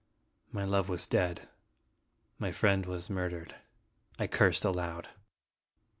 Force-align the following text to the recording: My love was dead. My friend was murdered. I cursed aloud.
My 0.51 0.65
love 0.65 0.89
was 0.89 1.05
dead. 1.05 1.47
My 2.39 2.51
friend 2.51 2.87
was 2.87 3.07
murdered. 3.07 3.53
I 4.17 4.25
cursed 4.25 4.65
aloud. 4.65 5.09